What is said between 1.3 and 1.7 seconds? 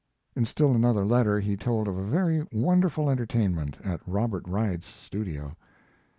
he